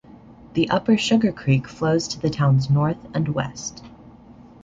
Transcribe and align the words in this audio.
The 0.53 0.67
Upper 0.71 0.97
Sugar 0.97 1.31
Creek 1.31 1.67
flows 1.67 2.07
to 2.07 2.19
the 2.19 2.31
town's 2.31 2.71
north 2.71 2.97
and 3.13 3.27
west. 3.35 3.83